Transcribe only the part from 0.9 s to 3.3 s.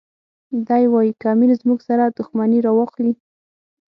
وایي که امیر زموږ سره دښمني راواخلي.